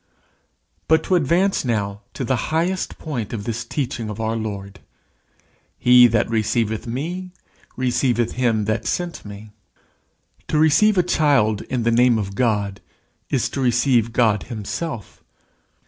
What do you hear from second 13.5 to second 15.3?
receive God himself.